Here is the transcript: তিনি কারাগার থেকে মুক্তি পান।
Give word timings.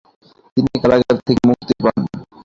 তিনি 0.57 0.69
কারাগার 0.81 1.17
থেকে 1.27 1.41
মুক্তি 1.49 1.73
পান। 1.83 1.97